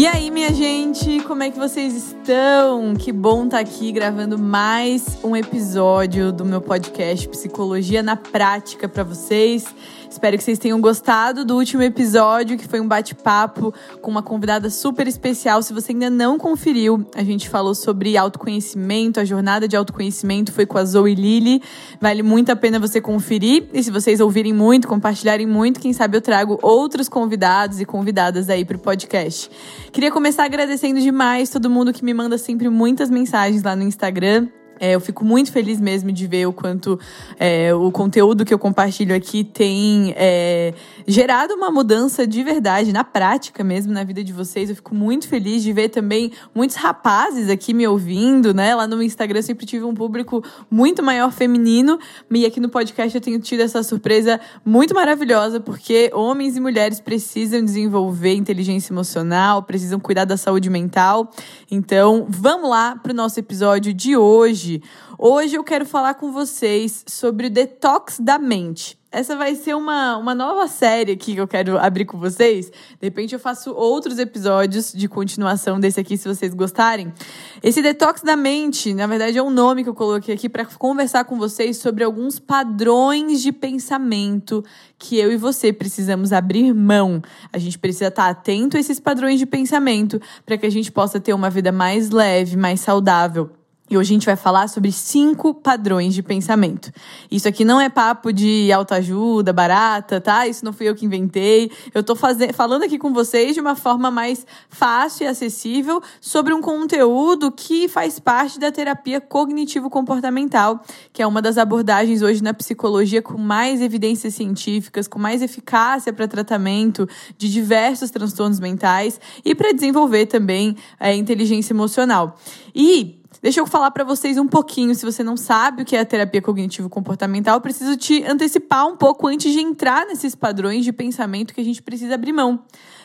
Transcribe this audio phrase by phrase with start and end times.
[0.00, 2.94] E aí, minha gente, como é que vocês estão?
[2.94, 8.88] Que bom estar tá aqui gravando mais um episódio do meu podcast Psicologia na Prática
[8.88, 9.66] para vocês.
[10.10, 13.72] Espero que vocês tenham gostado do último episódio, que foi um bate-papo
[14.02, 15.62] com uma convidada super especial.
[15.62, 20.66] Se você ainda não conferiu, a gente falou sobre autoconhecimento, a jornada de autoconhecimento foi
[20.66, 21.62] com a Zoe Lili.
[22.00, 23.68] Vale muito a pena você conferir.
[23.72, 28.50] E se vocês ouvirem muito, compartilharem muito, quem sabe eu trago outros convidados e convidadas
[28.50, 29.48] aí para o podcast.
[29.92, 34.48] Queria começar agradecendo demais todo mundo que me manda sempre muitas mensagens lá no Instagram.
[34.80, 36.98] É, eu fico muito feliz mesmo de ver o quanto
[37.38, 40.72] é, o conteúdo que eu compartilho aqui tem é,
[41.06, 44.70] gerado uma mudança de verdade, na prática mesmo, na vida de vocês.
[44.70, 48.74] Eu fico muito feliz de ver também muitos rapazes aqui me ouvindo, né?
[48.74, 51.98] Lá no Instagram eu sempre tive um público muito maior feminino,
[52.30, 57.00] e aqui no podcast eu tenho tido essa surpresa muito maravilhosa, porque homens e mulheres
[57.00, 61.30] precisam desenvolver inteligência emocional, precisam cuidar da saúde mental.
[61.70, 64.82] Então, vamos lá para o nosso episódio de hoje hoje.
[65.18, 68.98] Hoje eu quero falar com vocês sobre o detox da mente.
[69.12, 72.70] Essa vai ser uma, uma nova série aqui que eu quero abrir com vocês.
[72.70, 77.12] De repente eu faço outros episódios de continuação desse aqui, se vocês gostarem.
[77.60, 81.24] Esse detox da mente, na verdade, é um nome que eu coloquei aqui para conversar
[81.24, 84.64] com vocês sobre alguns padrões de pensamento
[84.96, 87.20] que eu e você precisamos abrir mão.
[87.52, 91.18] A gente precisa estar atento a esses padrões de pensamento para que a gente possa
[91.18, 93.50] ter uma vida mais leve, mais saudável.
[93.90, 96.92] E hoje a gente vai falar sobre cinco padrões de pensamento.
[97.28, 100.46] Isso aqui não é papo de autoajuda, barata, tá?
[100.46, 101.72] Isso não fui eu que inventei.
[101.92, 106.54] Eu tô faze- falando aqui com vocês de uma forma mais fácil e acessível sobre
[106.54, 112.54] um conteúdo que faz parte da terapia cognitivo-comportamental, que é uma das abordagens hoje na
[112.54, 119.52] psicologia com mais evidências científicas, com mais eficácia para tratamento de diversos transtornos mentais e
[119.52, 122.38] para desenvolver também a é, inteligência emocional.
[122.72, 126.00] E Deixa eu falar para vocês um pouquinho, se você não sabe o que é
[126.00, 131.54] a terapia cognitivo-comportamental, preciso te antecipar um pouco antes de entrar nesses padrões de pensamento
[131.54, 132.64] que a gente precisa abrir mão.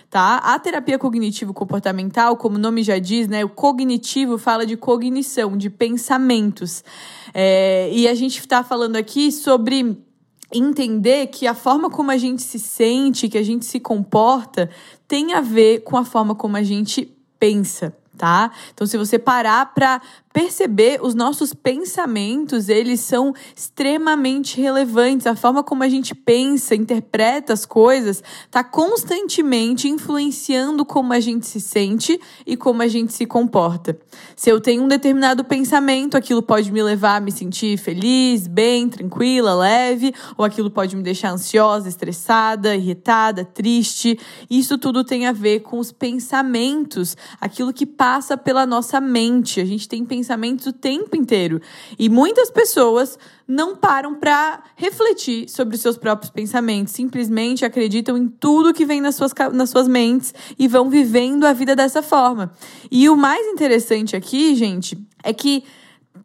[0.09, 0.37] Tá?
[0.37, 5.69] A terapia cognitivo-comportamental, como o nome já diz, né, o cognitivo fala de cognição, de
[5.69, 6.83] pensamentos.
[7.33, 9.97] É, e a gente está falando aqui sobre
[10.51, 14.69] entender que a forma como a gente se sente, que a gente se comporta,
[15.07, 18.51] tem a ver com a forma como a gente pensa tá?
[18.73, 20.01] Então, se você parar para
[20.33, 25.27] perceber os nossos pensamentos, eles são extremamente relevantes.
[25.27, 31.45] A forma como a gente pensa, interpreta as coisas, está constantemente influenciando como a gente
[31.45, 33.97] se sente e como a gente se comporta.
[34.35, 38.89] Se eu tenho um determinado pensamento, aquilo pode me levar a me sentir feliz, bem,
[38.89, 44.19] tranquila, leve, ou aquilo pode me deixar ansiosa, estressada, irritada, triste.
[44.49, 48.04] Isso tudo tem a ver com os pensamentos, aquilo que passa
[48.43, 49.59] pela nossa mente.
[49.59, 51.61] A gente tem pensamentos o tempo inteiro.
[51.97, 53.17] E muitas pessoas
[53.47, 59.01] não param para refletir sobre os seus próprios pensamentos, simplesmente acreditam em tudo que vem
[59.01, 62.51] nas suas, nas suas mentes e vão vivendo a vida dessa forma.
[62.91, 65.63] E o mais interessante aqui, gente, é que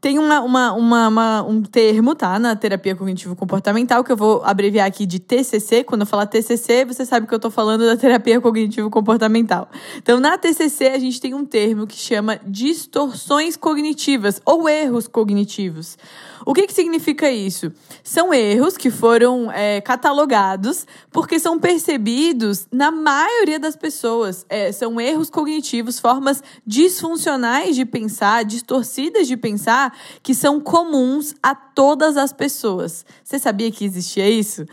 [0.01, 2.39] tem uma, uma, uma, uma, um termo, tá?
[2.39, 5.85] Na terapia cognitivo-comportamental, que eu vou abreviar aqui de TCC.
[5.85, 9.69] Quando eu falar TCC, você sabe que eu tô falando da terapia cognitivo-comportamental.
[9.97, 15.99] Então, na TCC, a gente tem um termo que chama distorções cognitivas ou erros cognitivos.
[16.45, 17.73] O que, que significa isso?
[18.03, 24.47] São erros que foram é, catalogados porque são percebidos na maioria das pessoas.
[24.49, 31.55] É, são erros cognitivos, formas disfuncionais de pensar, distorcidas de pensar, que são comuns a
[31.55, 33.05] todas as pessoas.
[33.23, 34.65] Você sabia que existia isso?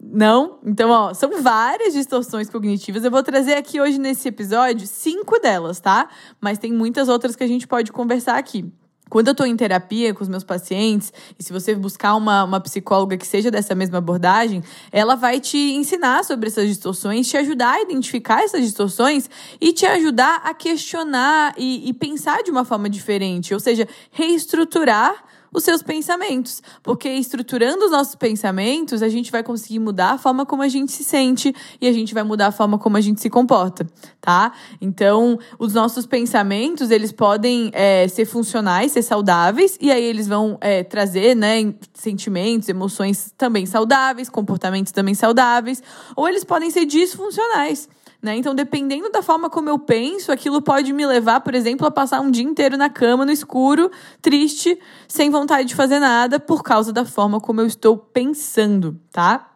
[0.00, 0.58] Não?
[0.64, 3.04] Então, ó, são várias distorções cognitivas.
[3.04, 6.08] Eu vou trazer aqui hoje nesse episódio cinco delas, tá?
[6.40, 8.70] Mas tem muitas outras que a gente pode conversar aqui.
[9.08, 12.60] Quando eu estou em terapia com os meus pacientes, e se você buscar uma, uma
[12.60, 17.74] psicóloga que seja dessa mesma abordagem, ela vai te ensinar sobre essas distorções, te ajudar
[17.74, 19.30] a identificar essas distorções
[19.60, 25.24] e te ajudar a questionar e, e pensar de uma forma diferente, ou seja, reestruturar
[25.56, 26.62] os seus pensamentos.
[26.82, 30.92] Porque estruturando os nossos pensamentos, a gente vai conseguir mudar a forma como a gente
[30.92, 33.86] se sente e a gente vai mudar a forma como a gente se comporta,
[34.20, 34.52] tá?
[34.82, 40.58] Então, os nossos pensamentos, eles podem é, ser funcionais, ser saudáveis, e aí eles vão
[40.60, 45.82] é, trazer, né, sentimentos, emoções também saudáveis, comportamentos também saudáveis,
[46.14, 47.88] ou eles podem ser disfuncionais.
[48.22, 48.36] Né?
[48.36, 52.20] Então, dependendo da forma como eu penso, aquilo pode me levar, por exemplo, a passar
[52.20, 53.90] um dia inteiro na cama, no escuro,
[54.20, 59.52] triste, sem vontade de fazer nada, por causa da forma como eu estou pensando, tá?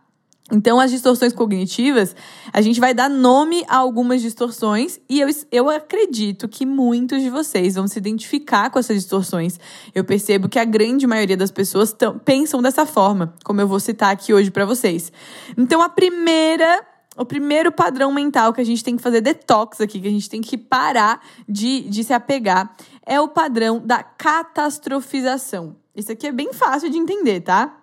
[0.53, 2.15] Então, as distorções cognitivas,
[2.53, 7.31] a gente vai dar nome a algumas distorções e eu, eu acredito que muitos de
[7.31, 9.61] vocês vão se identificar com essas distorções.
[9.95, 14.11] Eu percebo que a grande maioria das pessoas pensam dessa forma, como eu vou citar
[14.11, 15.12] aqui hoje para vocês.
[15.57, 16.85] Então, a primeira
[17.21, 20.31] o primeiro padrão mental que a gente tem que fazer detox aqui, que a gente
[20.31, 22.75] tem que parar de, de se apegar,
[23.05, 25.77] é o padrão da catastrofização.
[25.95, 27.77] Isso aqui é bem fácil de entender, tá?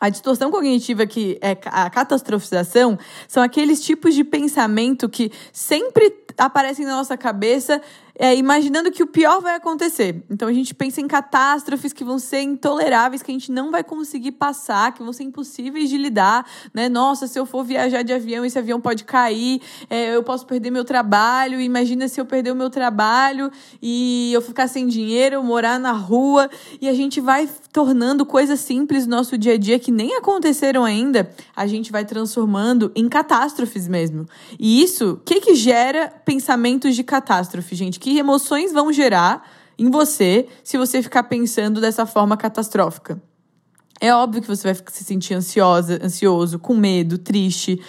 [0.00, 2.96] A distorção cognitiva, que é a catastrofização,
[3.26, 7.82] são aqueles tipos de pensamento que sempre aparecem na nossa cabeça
[8.18, 10.24] é, imaginando que o pior vai acontecer.
[10.28, 13.84] Então a gente pensa em catástrofes que vão ser intoleráveis, que a gente não vai
[13.84, 16.44] conseguir passar, que vão ser impossíveis de lidar,
[16.74, 16.88] né?
[16.88, 20.70] Nossa, se eu for viajar de avião, esse avião pode cair, é, eu posso perder
[20.70, 21.60] meu trabalho.
[21.60, 23.50] Imagina se eu perder o meu trabalho
[23.80, 26.50] e eu ficar sem dinheiro, eu morar na rua.
[26.80, 30.84] E a gente vai tornando coisas simples no nosso dia a dia que nem aconteceram
[30.84, 34.26] ainda, a gente vai transformando em catástrofes mesmo.
[34.58, 38.00] E isso, o que que gera pensamentos de catástrofe, gente?
[38.08, 39.46] Que emoções vão gerar
[39.78, 43.20] em você se você ficar pensando dessa forma catastrófica.
[44.00, 47.80] É óbvio que você vai se sentir ansiosa, ansioso, com medo, triste.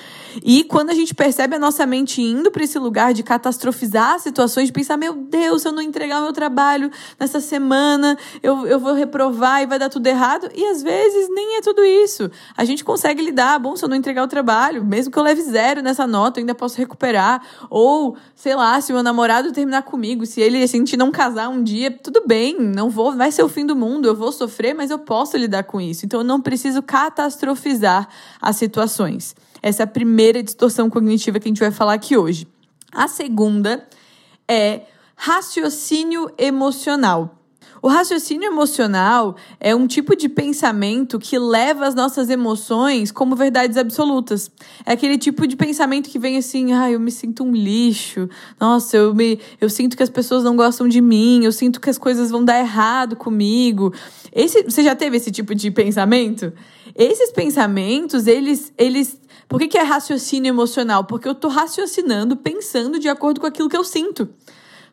[0.44, 4.68] E quando a gente percebe a nossa mente indo para esse lugar de catastrofizar situações,
[4.68, 8.80] de pensar, meu Deus, se eu não entregar o meu trabalho nessa semana, eu, eu
[8.80, 10.50] vou reprovar e vai dar tudo errado.
[10.54, 12.30] E às vezes nem é tudo isso.
[12.56, 15.42] A gente consegue lidar, bom, se eu não entregar o trabalho, mesmo que eu leve
[15.42, 17.42] zero nessa nota, eu ainda posso recuperar.
[17.70, 21.50] Ou, sei lá, se meu namorado terminar comigo, se ele, se a gente não casar
[21.50, 24.74] um dia, tudo bem, não vou, vai ser o fim do mundo, eu vou sofrer,
[24.74, 26.06] mas eu posso lidar com isso.
[26.06, 28.08] Então eu não preciso catastrofizar
[28.42, 29.36] as situações.
[29.62, 32.48] Essa é a primeira distorção cognitiva que a gente vai falar aqui hoje.
[32.92, 33.88] A segunda
[34.48, 34.82] é
[35.16, 37.40] raciocínio emocional.
[37.82, 43.78] O raciocínio emocional é um tipo de pensamento que leva as nossas emoções como verdades
[43.78, 44.52] absolutas.
[44.86, 48.28] É aquele tipo de pensamento que vem assim, ah, eu me sinto um lixo.
[48.60, 51.90] Nossa, eu me eu sinto que as pessoas não gostam de mim, eu sinto que
[51.90, 53.94] as coisas vão dar errado comigo.
[54.34, 56.52] Esse, você já teve esse tipo de pensamento?
[56.94, 59.18] Esses pensamentos, eles eles
[59.50, 61.04] por que, que é raciocínio emocional?
[61.06, 64.30] Porque eu estou raciocinando, pensando de acordo com aquilo que eu sinto.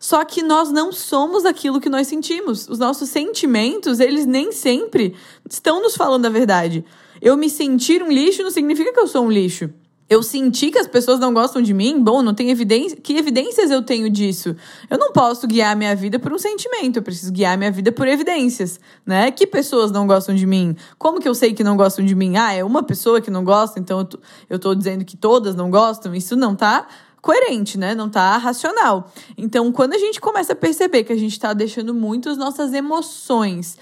[0.01, 2.67] Só que nós não somos aquilo que nós sentimos.
[2.67, 5.15] Os nossos sentimentos, eles nem sempre
[5.49, 6.83] estão nos falando a verdade.
[7.21, 9.71] Eu me sentir um lixo não significa que eu sou um lixo.
[10.09, 12.97] Eu senti que as pessoas não gostam de mim, bom, não tem evidência.
[12.97, 14.55] Que evidências eu tenho disso?
[14.89, 18.07] Eu não posso guiar minha vida por um sentimento, eu preciso guiar minha vida por
[18.07, 19.33] evidências, né?
[19.33, 20.77] Que pessoas não gostam de mim?
[20.97, 22.37] Como que eu sei que não gostam de mim?
[22.37, 24.19] Ah, é uma pessoa que não gosta, então eu tô,
[24.49, 26.15] eu tô dizendo que todas não gostam?
[26.15, 26.87] Isso não tá
[27.27, 27.93] coerente, né?
[27.93, 29.11] Não tá racional.
[29.37, 32.73] Então, quando a gente começa a perceber que a gente está deixando muito as nossas
[32.73, 33.77] emoções,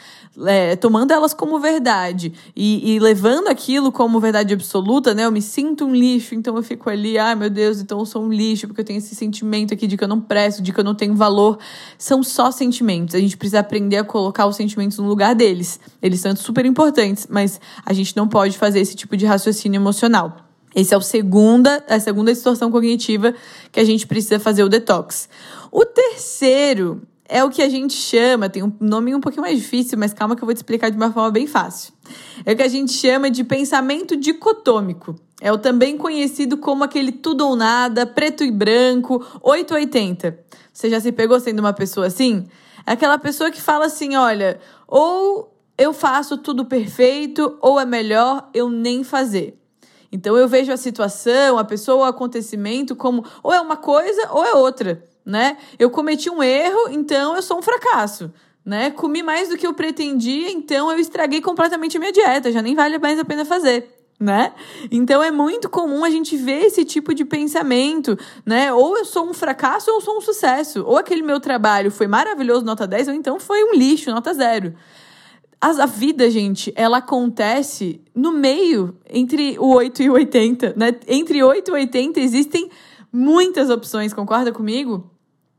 [0.47, 5.27] é, tomando elas como verdade e, e, levando aquilo como verdade absoluta, né?
[5.27, 8.23] Eu me sinto um lixo, então eu fico ali, ai meu Deus, então eu sou
[8.23, 10.81] um lixo porque eu tenho esse sentimento aqui de que eu não presto, de que
[10.81, 11.59] eu não tenho valor.
[11.99, 13.15] São só sentimentos.
[13.15, 15.79] A gente precisa aprender a colocar os sentimentos no lugar deles.
[16.01, 20.54] Eles são super importantes, mas a gente não pode fazer esse tipo de raciocínio emocional.
[20.75, 23.35] Esse é o segunda, a segunda distorção cognitiva
[23.71, 25.29] que a gente precisa fazer o detox.
[25.71, 29.97] O terceiro é o que a gente chama, tem um nome um pouquinho mais difícil,
[29.99, 31.93] mas calma que eu vou te explicar de uma forma bem fácil.
[32.45, 35.15] É o que a gente chama de pensamento dicotômico.
[35.41, 40.39] É o também conhecido como aquele tudo ou nada, preto e branco, 880.
[40.73, 42.47] Você já se pegou sendo uma pessoa assim?
[42.87, 48.49] É aquela pessoa que fala assim: olha, ou eu faço tudo perfeito, ou é melhor
[48.55, 49.59] eu nem fazer.
[50.15, 54.45] Então eu vejo a situação, a pessoa, o acontecimento como ou é uma coisa ou
[54.45, 55.57] é outra, né?
[55.77, 58.33] Eu cometi um erro, então eu sou um fracasso.
[58.65, 58.93] Né?
[58.93, 62.77] Comi mais do que eu pretendia, então eu estraguei completamente a minha dieta, já nem
[62.77, 63.91] vale mais a pena fazer.
[64.19, 64.53] Né?
[64.89, 68.17] Então é muito comum a gente ver esse tipo de pensamento,
[68.47, 68.73] né?
[68.73, 70.85] Ou eu sou um fracasso ou eu sou um sucesso.
[70.87, 74.75] Ou aquele meu trabalho foi maravilhoso, nota 10, ou então foi um lixo, nota 0
[75.67, 80.95] a vida, gente, ela acontece no meio, entre o 8 e o 80, né?
[81.07, 82.69] Entre 8 e 80 existem
[83.11, 85.11] muitas opções, concorda comigo?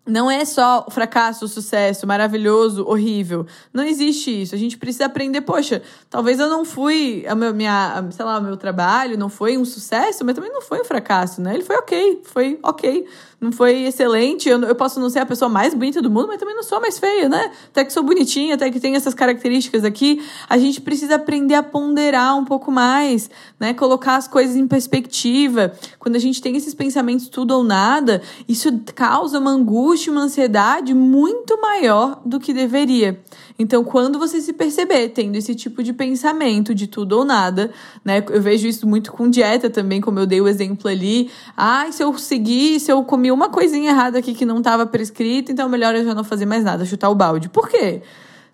[0.08, 3.48] Não é só fracasso, sucesso, maravilhoso, horrível.
[3.74, 4.54] Não existe isso.
[4.54, 5.82] A gente precisa aprender, poxa,
[6.12, 10.24] talvez eu não fui, a minha, sei lá, o meu trabalho não foi um sucesso,
[10.24, 11.56] mas também não foi um fracasso, né?
[11.56, 13.08] Ele foi ok, foi ok
[13.46, 14.50] não foi excelente.
[14.50, 16.82] Eu, eu posso não ser a pessoa mais bonita do mundo, mas também não sou
[16.82, 17.52] mais feia, né?
[17.68, 20.22] Até que sou bonitinha, até que tenho essas características aqui.
[20.50, 23.74] A gente precisa aprender a ponderar um pouco mais, né?
[23.74, 25.74] Colocar as coisas em perspectiva.
[26.00, 30.94] Quando a gente tem esses pensamentos tudo ou nada, isso causa uma angústia, uma ansiedade
[30.94, 33.20] muito maior do que deveria.
[33.58, 37.72] Então, quando você se perceber tendo esse tipo de pensamento de tudo ou nada,
[38.04, 38.24] né?
[38.30, 41.30] Eu vejo isso muito com dieta também, como eu dei o exemplo ali.
[41.56, 44.86] Ai, ah, se eu seguir, se eu comi uma coisinha errada aqui que não estava
[44.86, 47.50] prescrita, então melhor eu já não fazer mais nada, chutar o balde.
[47.50, 48.01] Por quê?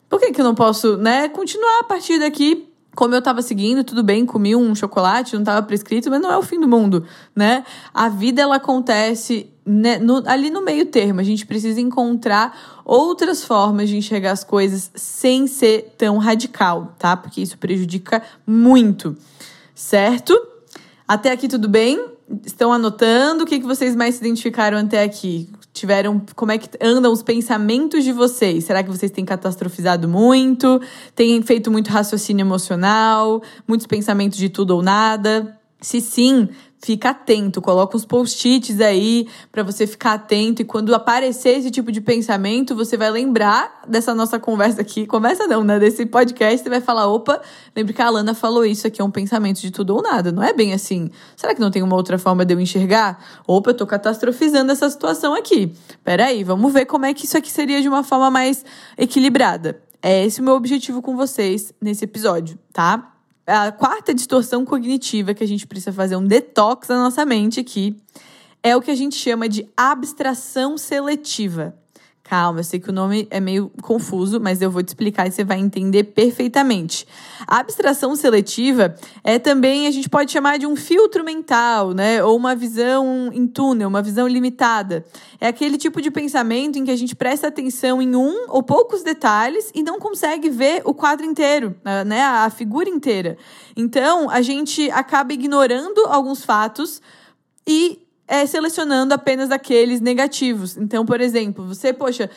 [0.10, 3.84] Por que, que eu não posso, né, continuar a partir daqui como eu estava seguindo,
[3.84, 7.06] tudo bem, comi um chocolate, não estava prescrito, mas não é o fim do mundo,
[7.34, 7.64] né?
[7.94, 11.22] A vida ela acontece né, no, ali no meio termo.
[11.22, 17.16] A gente precisa encontrar outras formas de enxergar as coisas sem ser tão radical, tá?
[17.16, 19.16] Porque isso prejudica muito,
[19.74, 20.38] certo?
[21.08, 22.12] Até aqui tudo bem?
[22.46, 25.50] estão anotando o que, que vocês mais se identificaram até aqui.
[25.74, 26.22] Tiveram.
[26.36, 28.66] Como é que andam os pensamentos de vocês?
[28.66, 30.82] Será que vocês têm catastrofizado muito?
[31.16, 33.42] Têm feito muito raciocínio emocional?
[33.68, 35.58] Muitos pensamentos de tudo ou nada?
[35.80, 36.50] Se sim,
[36.84, 41.92] fica atento, coloca uns post-its aí para você ficar atento e quando aparecer esse tipo
[41.92, 46.70] de pensamento, você vai lembrar dessa nossa conversa aqui, conversa não, né, desse podcast, você
[46.70, 47.40] vai falar, opa,
[47.76, 50.42] lembre que a Alana falou isso aqui, é um pensamento de tudo ou nada, não
[50.42, 51.12] é bem assim.
[51.36, 53.24] Será que não tem uma outra forma de eu enxergar?
[53.46, 55.74] Opa, eu tô catastrofizando essa situação aqui.
[56.04, 58.66] Pera aí, vamos ver como é que isso aqui seria de uma forma mais
[58.98, 59.82] equilibrada.
[60.02, 63.12] É esse o meu objetivo com vocês nesse episódio, tá?
[63.46, 67.60] É a quarta distorção cognitiva que a gente precisa fazer um detox na nossa mente
[67.60, 67.96] aqui
[68.64, 71.76] é o que a gente chama de abstração seletiva.
[72.32, 75.32] Calma, eu sei que o nome é meio confuso, mas eu vou te explicar e
[75.32, 77.06] você vai entender perfeitamente.
[77.46, 82.24] A abstração seletiva é também, a gente pode chamar de um filtro mental, né?
[82.24, 85.04] Ou uma visão em túnel, uma visão limitada.
[85.42, 89.04] É aquele tipo de pensamento em que a gente presta atenção em um ou poucos
[89.04, 91.76] detalhes e não consegue ver o quadro inteiro,
[92.08, 92.24] né?
[92.24, 93.38] A figura inteira.
[93.76, 97.02] Então, a gente acaba ignorando alguns fatos
[97.68, 100.78] e é, selecionando apenas aqueles negativos.
[100.78, 102.30] Então, por exemplo, você, poxa,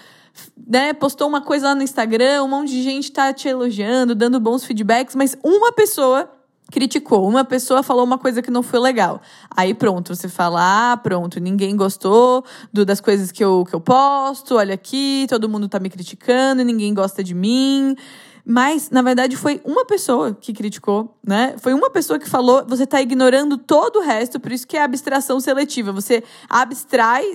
[0.67, 4.41] né, postou uma coisa lá no Instagram, um monte de gente está te elogiando, dando
[4.41, 6.29] bons feedbacks, mas uma pessoa
[6.73, 9.21] criticou, uma pessoa falou uma coisa que não foi legal.
[9.57, 13.81] Aí pronto, você fala, ah, pronto, ninguém gostou do, das coisas que eu, que eu
[13.81, 17.95] posto, olha aqui, todo mundo tá me criticando, ninguém gosta de mim.
[18.45, 21.55] Mas, na verdade, foi uma pessoa que criticou, né?
[21.59, 24.83] Foi uma pessoa que falou: você está ignorando todo o resto, por isso que é
[24.83, 25.93] abstração seletiva.
[25.93, 27.35] Você abstrai,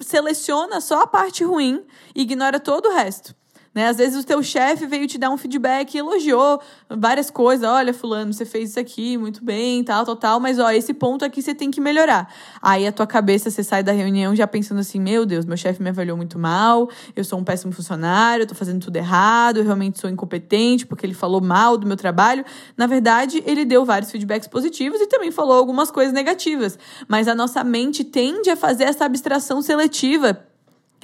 [0.00, 1.82] seleciona só a parte ruim
[2.14, 3.34] e ignora todo o resto.
[3.74, 3.88] Né?
[3.88, 6.60] Às vezes o teu chefe veio te dar um feedback e elogiou
[6.90, 7.66] várias coisas.
[7.66, 10.40] Olha, fulano, você fez isso aqui muito bem, tal, tal, tal.
[10.40, 12.30] Mas, ó, esse ponto aqui você tem que melhorar.
[12.60, 15.82] Aí a tua cabeça, você sai da reunião já pensando assim, meu Deus, meu chefe
[15.82, 19.64] me avaliou muito mal, eu sou um péssimo funcionário, eu tô fazendo tudo errado, eu
[19.64, 22.44] realmente sou incompetente porque ele falou mal do meu trabalho.
[22.76, 26.78] Na verdade, ele deu vários feedbacks positivos e também falou algumas coisas negativas.
[27.08, 30.51] Mas a nossa mente tende a fazer essa abstração seletiva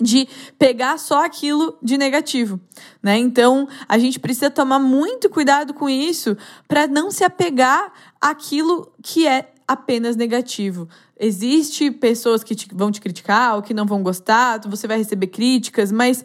[0.00, 0.28] de
[0.58, 2.60] pegar só aquilo de negativo,
[3.02, 3.18] né?
[3.18, 6.36] Então, a gente precisa tomar muito cuidado com isso
[6.66, 10.88] para não se apegar àquilo que é apenas negativo.
[11.20, 15.26] Existe pessoas que te, vão te criticar ou que não vão gostar, você vai receber
[15.26, 16.24] críticas, mas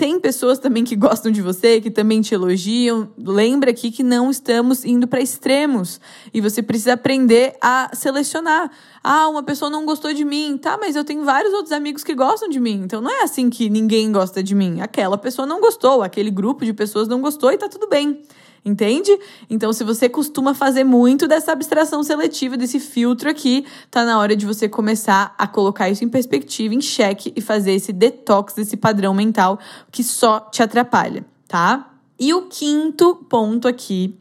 [0.00, 3.10] tem pessoas também que gostam de você, que também te elogiam.
[3.18, 6.00] Lembra aqui que não estamos indo para extremos
[6.32, 8.70] e você precisa aprender a selecionar.
[9.04, 12.14] Ah, uma pessoa não gostou de mim, tá, mas eu tenho vários outros amigos que
[12.14, 12.80] gostam de mim.
[12.82, 14.80] Então não é assim que ninguém gosta de mim.
[14.80, 18.22] Aquela pessoa não gostou, aquele grupo de pessoas não gostou e tá tudo bem.
[18.62, 19.10] Entende?
[19.48, 24.36] Então, se você costuma fazer muito dessa abstração seletiva, desse filtro aqui, tá na hora
[24.36, 28.76] de você começar a colocar isso em perspectiva, em xeque e fazer esse detox desse
[28.76, 29.58] padrão mental
[29.90, 31.90] que só te atrapalha, tá?
[32.18, 34.14] E o quinto ponto aqui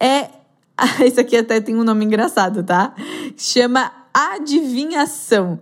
[0.00, 0.30] é.
[1.04, 2.94] Esse aqui até tem um nome engraçado, tá?
[3.36, 5.60] Chama adivinhação.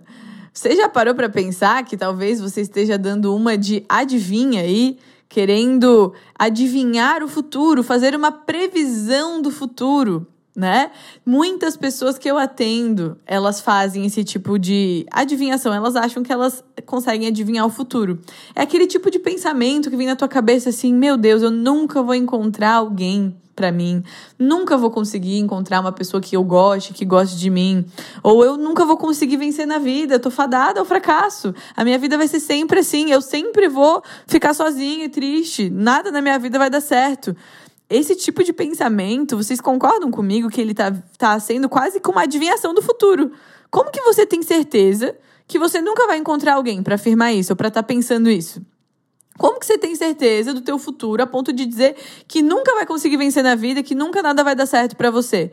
[0.53, 4.99] Você já parou para pensar que talvez você esteja dando uma de adivinha aí?
[4.99, 4.99] E
[5.33, 10.91] querendo adivinhar o futuro, fazer uma previsão do futuro, né?
[11.25, 16.63] Muitas pessoas que eu atendo, elas fazem esse tipo de adivinhação, elas acham que elas
[16.85, 18.19] conseguem adivinhar o futuro.
[18.53, 22.03] É aquele tipo de pensamento que vem na tua cabeça assim: "Meu Deus, eu nunca
[22.03, 24.03] vou encontrar alguém para mim.
[24.37, 27.85] Nunca vou conseguir encontrar uma pessoa que eu goste, que goste de mim.
[28.21, 30.15] Ou eu nunca vou conseguir vencer na vida.
[30.15, 31.53] Eu tô fadada ao fracasso.
[31.75, 33.11] A minha vida vai ser sempre assim.
[33.11, 35.69] Eu sempre vou ficar sozinha e triste.
[35.69, 37.35] Nada na minha vida vai dar certo.
[37.89, 42.23] Esse tipo de pensamento, vocês concordam comigo que ele tá, tá sendo quase como uma
[42.23, 43.31] adivinhação do futuro?
[43.69, 45.15] Como que você tem certeza
[45.47, 48.61] que você nunca vai encontrar alguém para afirmar isso ou para estar tá pensando isso?
[49.37, 51.95] Como que você tem certeza do teu futuro a ponto de dizer
[52.27, 55.51] que nunca vai conseguir vencer na vida, que nunca nada vai dar certo para você?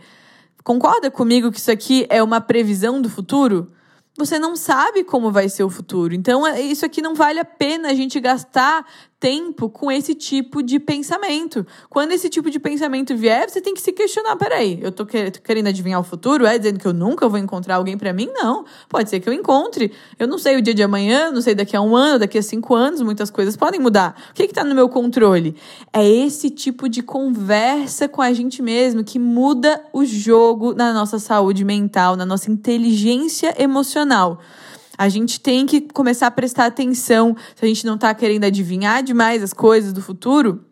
[0.62, 3.72] Concorda comigo que isso aqui é uma previsão do futuro?
[4.18, 6.14] Você não sabe como vai ser o futuro.
[6.14, 8.84] Então, é, isso aqui não vale a pena a gente gastar
[9.20, 11.66] tempo com esse tipo de pensamento.
[11.90, 15.66] Quando esse tipo de pensamento vier, você tem que se questionar: peraí, eu tô querendo
[15.66, 16.46] adivinhar o futuro?
[16.46, 18.30] É dizendo que eu nunca vou encontrar alguém para mim?
[18.32, 18.64] Não.
[18.88, 19.92] Pode ser que eu encontre.
[20.18, 22.42] Eu não sei o dia de amanhã, não sei daqui a um ano, daqui a
[22.42, 24.16] cinco anos, muitas coisas podem mudar.
[24.30, 25.54] O que, que tá no meu controle?
[25.92, 31.18] É esse tipo de conversa com a gente mesmo que muda o jogo na nossa
[31.18, 34.40] saúde mental, na nossa inteligência emocional.
[35.00, 39.02] A gente tem que começar a prestar atenção se a gente não está querendo adivinhar
[39.02, 40.62] demais as coisas do futuro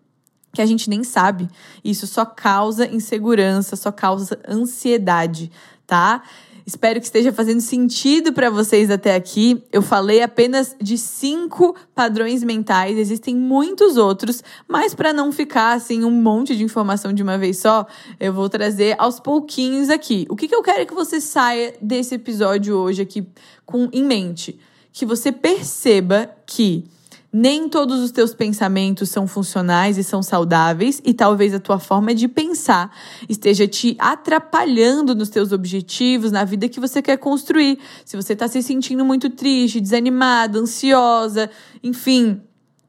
[0.52, 1.48] que a gente nem sabe.
[1.82, 5.50] Isso só causa insegurança, só causa ansiedade,
[5.86, 6.22] tá?
[6.68, 9.64] Espero que esteja fazendo sentido para vocês até aqui.
[9.72, 16.04] Eu falei apenas de cinco padrões mentais, existem muitos outros, mas para não ficar assim
[16.04, 17.86] um monte de informação de uma vez só,
[18.20, 20.26] eu vou trazer aos pouquinhos aqui.
[20.28, 23.26] O que, que eu quero que você saia desse episódio hoje aqui
[23.64, 24.60] com em mente?
[24.92, 26.84] Que você perceba que
[27.32, 32.14] nem todos os teus pensamentos são funcionais e são saudáveis, e talvez a tua forma
[32.14, 32.90] de pensar
[33.28, 37.78] esteja te atrapalhando nos teus objetivos, na vida que você quer construir.
[38.04, 41.50] Se você está se sentindo muito triste, desanimada, ansiosa,
[41.82, 42.40] enfim,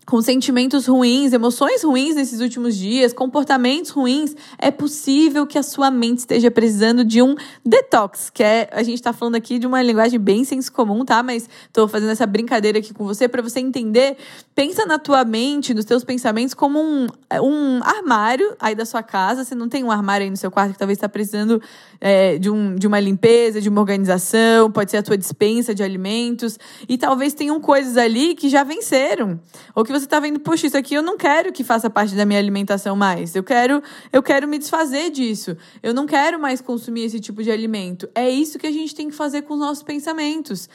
[0.10, 5.92] com sentimentos ruins, emoções ruins nesses últimos dias, comportamentos ruins, é possível que a sua
[5.92, 9.84] mente esteja precisando de um detox, que é, a gente está falando aqui de uma
[9.84, 11.22] linguagem bem senso comum, tá?
[11.22, 14.18] Mas estou fazendo essa brincadeira aqui com você para você entender.
[14.56, 17.08] Pensa na tua mente, nos teus pensamentos como um,
[17.42, 19.44] um armário aí da sua casa.
[19.44, 21.62] Você não tem um armário aí no seu quarto que talvez está precisando
[22.02, 25.84] é, de, um, de uma limpeza, de uma organização, pode ser a tua dispensa de
[25.84, 29.40] alimentos, e talvez tenham coisas ali que já venceram,
[29.76, 32.26] ou que você está vendo, poxa, isso aqui eu não quero que faça parte da
[32.26, 33.36] minha alimentação mais.
[33.36, 35.56] Eu quero, eu quero me desfazer disso.
[35.84, 38.10] Eu não quero mais consumir esse tipo de alimento.
[38.16, 40.70] É isso que a gente tem que fazer com os nossos pensamentos.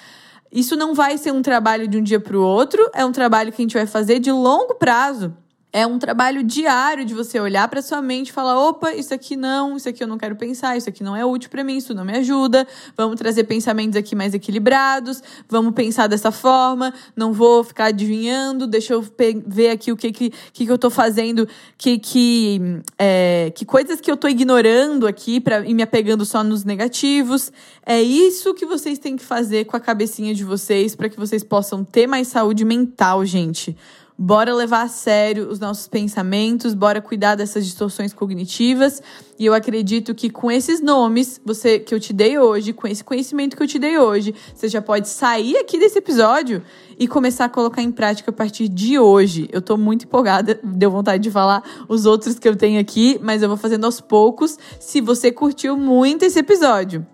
[0.52, 3.50] Isso não vai ser um trabalho de um dia para o outro, é um trabalho
[3.50, 5.36] que a gente vai fazer de longo prazo.
[5.76, 9.34] É um trabalho diário de você olhar para sua mente e falar: opa, isso aqui
[9.34, 11.92] não, isso aqui eu não quero pensar, isso aqui não é útil para mim, isso
[11.92, 12.64] não me ajuda.
[12.96, 18.94] Vamos trazer pensamentos aqui mais equilibrados, vamos pensar dessa forma, não vou ficar adivinhando, deixa
[18.94, 19.04] eu
[19.44, 22.60] ver aqui o que, que, que, eu tô fazendo, que, que,
[22.96, 27.50] é, que coisas que eu tô ignorando aqui para ir me apegando só nos negativos.
[27.84, 31.42] É isso que vocês têm que fazer com a cabecinha de vocês para que vocês
[31.42, 33.76] possam ter mais saúde mental, gente.
[34.16, 39.03] Bora levar a sério os nossos pensamentos, bora cuidar dessas distorções cognitivas.
[39.37, 43.03] E eu acredito que com esses nomes você que eu te dei hoje, com esse
[43.03, 46.62] conhecimento que eu te dei hoje, você já pode sair aqui desse episódio
[46.96, 49.48] e começar a colocar em prática a partir de hoje.
[49.50, 53.42] Eu tô muito empolgada, deu vontade de falar os outros que eu tenho aqui, mas
[53.42, 54.57] eu vou fazendo aos poucos.
[54.79, 57.05] Se você curtiu muito esse episódio,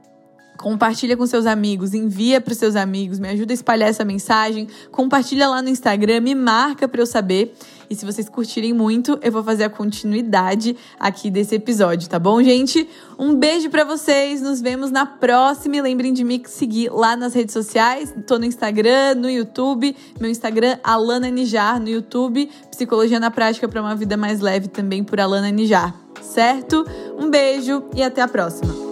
[0.60, 5.48] Compartilha com seus amigos, envia para seus amigos, me ajuda a espalhar essa mensagem, compartilha
[5.48, 7.54] lá no Instagram, me marca para eu saber.
[7.88, 12.42] E se vocês curtirem muito, eu vou fazer a continuidade aqui desse episódio, tá bom,
[12.42, 12.86] gente?
[13.18, 17.32] Um beijo para vocês, nos vemos na próxima e lembrem de me seguir lá nas
[17.32, 23.30] redes sociais, tô no Instagram, no YouTube, meu Instagram Alana Nijar no YouTube, Psicologia na
[23.30, 26.84] Prática para uma vida mais leve também por Alana Nijar, certo?
[27.18, 28.89] Um beijo e até a próxima.